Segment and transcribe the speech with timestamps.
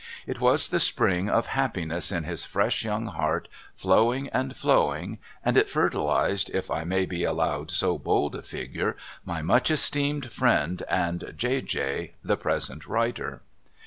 [0.25, 5.55] It was the spring of happiness in his fresh young heart flowing and flowing, and
[5.55, 10.81] it fertilised (if I may be allowed so bold a figure) my much esteemed friend,
[10.89, 11.61] and J.
[11.61, 12.15] J.
[12.23, 13.43] the present writer.